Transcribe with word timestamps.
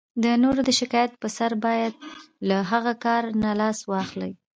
د 0.23 0.25
نورو 0.43 0.61
د 0.65 0.69
شکایت 0.79 1.11
په 1.21 1.27
سر 1.37 1.51
باید 1.65 1.93
له 2.47 2.57
هغه 2.71 2.93
کار 3.05 3.23
نه 3.43 3.51
لاس 3.59 3.77
واخلئ. 3.91 4.31